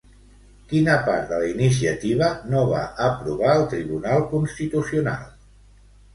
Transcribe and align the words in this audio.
Quina 0.69 0.95
part 1.09 1.27
de 1.33 1.37
la 1.43 1.49
iniciativa 1.49 2.31
no 2.55 2.63
va 2.73 2.81
aprovar 3.09 3.53
el 3.59 3.67
tribunal 3.75 4.27
constitucional? 4.35 5.31